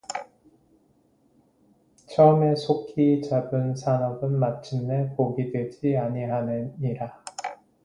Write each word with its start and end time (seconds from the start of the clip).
처음에 2.07 2.55
속히 2.55 3.21
잡은 3.21 3.75
산업은 3.75 4.33
마침내 4.39 5.13
복이 5.15 5.51
되지 5.51 5.95
아니하느니라 5.95 7.21